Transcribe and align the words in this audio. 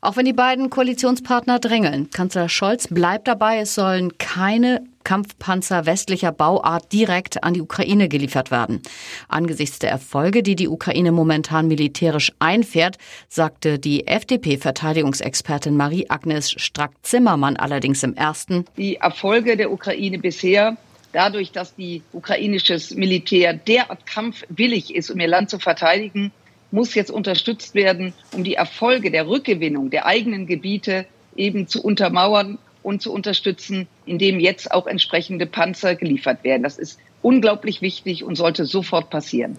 Auch 0.00 0.16
wenn 0.16 0.26
die 0.26 0.32
beiden 0.32 0.70
Koalitionspartner 0.70 1.58
drängeln, 1.58 2.10
Kanzler 2.10 2.48
Scholz 2.48 2.86
bleibt 2.88 3.26
dabei, 3.26 3.58
es 3.58 3.74
sollen 3.74 4.16
keine 4.18 4.84
Kampfpanzer 5.02 5.86
westlicher 5.86 6.30
Bauart 6.30 6.92
direkt 6.92 7.42
an 7.42 7.54
die 7.54 7.62
Ukraine 7.62 8.08
geliefert 8.08 8.50
werden. 8.50 8.80
Angesichts 9.28 9.80
der 9.80 9.90
Erfolge, 9.90 10.42
die 10.42 10.54
die 10.54 10.68
Ukraine 10.68 11.10
momentan 11.10 11.66
militärisch 11.66 12.32
einfährt, 12.38 12.98
sagte 13.28 13.78
die 13.78 14.06
FDP-Verteidigungsexpertin 14.06 15.76
Marie-Agnes 15.76 16.52
Strack-Zimmermann 16.52 17.56
allerdings 17.56 18.02
im 18.02 18.14
ersten. 18.14 18.66
Die 18.76 18.96
Erfolge 18.96 19.56
der 19.56 19.72
Ukraine 19.72 20.18
bisher 20.18 20.76
dadurch, 21.12 21.50
dass 21.50 21.74
die 21.74 22.02
ukrainisches 22.12 22.94
Militär 22.94 23.54
derart 23.54 24.06
kampfwillig 24.06 24.94
ist, 24.94 25.10
um 25.10 25.18
ihr 25.18 25.28
Land 25.28 25.50
zu 25.50 25.58
verteidigen, 25.58 26.30
muss 26.70 26.94
jetzt 26.94 27.10
unterstützt 27.10 27.74
werden, 27.74 28.12
um 28.32 28.44
die 28.44 28.54
Erfolge 28.54 29.10
der 29.10 29.26
Rückgewinnung 29.26 29.90
der 29.90 30.06
eigenen 30.06 30.46
Gebiete 30.46 31.06
eben 31.36 31.66
zu 31.66 31.82
untermauern 31.82 32.58
und 32.82 33.02
zu 33.02 33.12
unterstützen, 33.12 33.86
indem 34.06 34.40
jetzt 34.40 34.70
auch 34.72 34.86
entsprechende 34.86 35.46
Panzer 35.46 35.94
geliefert 35.94 36.44
werden. 36.44 36.62
Das 36.62 36.78
ist 36.78 36.98
unglaublich 37.22 37.82
wichtig 37.82 38.24
und 38.24 38.36
sollte 38.36 38.64
sofort 38.64 39.10
passieren. 39.10 39.58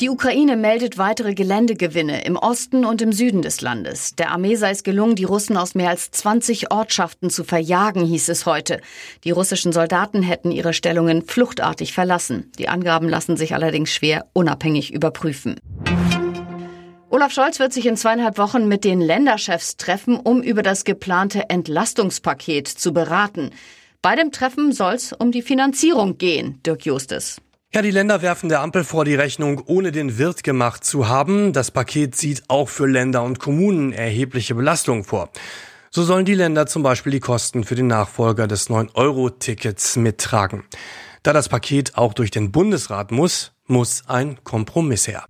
Die 0.00 0.10
Ukraine 0.10 0.56
meldet 0.56 0.98
weitere 0.98 1.34
Geländegewinne 1.34 2.24
im 2.24 2.36
Osten 2.36 2.84
und 2.84 3.00
im 3.00 3.12
Süden 3.12 3.42
des 3.42 3.60
Landes. 3.60 4.16
Der 4.16 4.32
Armee 4.32 4.56
sei 4.56 4.70
es 4.70 4.82
gelungen, 4.82 5.14
die 5.14 5.24
Russen 5.24 5.56
aus 5.56 5.76
mehr 5.76 5.88
als 5.88 6.10
20 6.10 6.72
Ortschaften 6.72 7.30
zu 7.30 7.44
verjagen, 7.44 8.04
hieß 8.04 8.28
es 8.28 8.44
heute. 8.44 8.80
Die 9.22 9.30
russischen 9.30 9.72
Soldaten 9.72 10.22
hätten 10.22 10.50
ihre 10.50 10.74
Stellungen 10.74 11.22
fluchtartig 11.22 11.94
verlassen. 11.94 12.50
Die 12.58 12.68
Angaben 12.68 13.08
lassen 13.08 13.36
sich 13.36 13.54
allerdings 13.54 13.92
schwer 13.92 14.26
unabhängig 14.32 14.92
überprüfen. 14.92 15.60
Olaf 17.14 17.30
Scholz 17.30 17.60
wird 17.60 17.72
sich 17.72 17.86
in 17.86 17.96
zweieinhalb 17.96 18.38
Wochen 18.38 18.66
mit 18.66 18.82
den 18.82 19.00
Länderchefs 19.00 19.76
treffen, 19.76 20.16
um 20.16 20.42
über 20.42 20.64
das 20.64 20.82
geplante 20.82 21.48
Entlastungspaket 21.48 22.66
zu 22.66 22.92
beraten. 22.92 23.52
Bei 24.02 24.16
dem 24.16 24.32
Treffen 24.32 24.72
soll 24.72 24.94
es 24.94 25.12
um 25.12 25.30
die 25.30 25.42
Finanzierung 25.42 26.18
gehen, 26.18 26.60
Dirk 26.66 26.84
Justus. 26.84 27.40
Ja, 27.72 27.82
die 27.82 27.92
Länder 27.92 28.20
werfen 28.20 28.48
der 28.48 28.62
Ampel 28.62 28.82
vor, 28.82 29.04
die 29.04 29.14
Rechnung 29.14 29.62
ohne 29.66 29.92
den 29.92 30.18
Wirt 30.18 30.42
gemacht 30.42 30.84
zu 30.84 31.06
haben. 31.06 31.52
Das 31.52 31.70
Paket 31.70 32.16
sieht 32.16 32.42
auch 32.48 32.68
für 32.68 32.88
Länder 32.88 33.22
und 33.22 33.38
Kommunen 33.38 33.92
erhebliche 33.92 34.56
Belastungen 34.56 35.04
vor. 35.04 35.30
So 35.92 36.02
sollen 36.02 36.24
die 36.24 36.34
Länder 36.34 36.66
zum 36.66 36.82
Beispiel 36.82 37.12
die 37.12 37.20
Kosten 37.20 37.62
für 37.62 37.76
den 37.76 37.86
Nachfolger 37.86 38.48
des 38.48 38.68
9-Euro-Tickets 38.70 39.94
mittragen. 39.94 40.64
Da 41.22 41.32
das 41.32 41.48
Paket 41.48 41.96
auch 41.96 42.12
durch 42.12 42.32
den 42.32 42.50
Bundesrat 42.50 43.12
muss, 43.12 43.52
muss 43.68 44.02
ein 44.08 44.42
Kompromiss 44.42 45.06
her. 45.06 45.26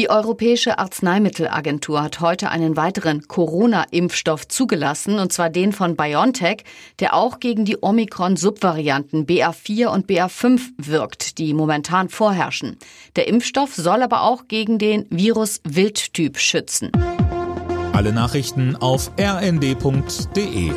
Die 0.00 0.08
Europäische 0.08 0.78
Arzneimittelagentur 0.78 2.02
hat 2.02 2.20
heute 2.20 2.50
einen 2.50 2.74
weiteren 2.74 3.28
Corona-Impfstoff 3.28 4.48
zugelassen, 4.48 5.18
und 5.18 5.30
zwar 5.30 5.50
den 5.50 5.74
von 5.74 5.94
BioNTech, 5.94 6.64
der 7.00 7.12
auch 7.12 7.38
gegen 7.38 7.66
die 7.66 7.76
Omikron-Subvarianten 7.82 9.26
BA4 9.26 9.88
und 9.88 10.08
BA5 10.08 10.70
wirkt, 10.78 11.36
die 11.36 11.52
momentan 11.52 12.08
vorherrschen. 12.08 12.78
Der 13.14 13.28
Impfstoff 13.28 13.74
soll 13.74 14.00
aber 14.02 14.22
auch 14.22 14.48
gegen 14.48 14.78
den 14.78 15.04
Virus-Wildtyp 15.10 16.38
schützen. 16.38 16.90
Alle 17.92 18.14
Nachrichten 18.14 18.76
auf 18.76 19.10
rnd.de 19.20 20.70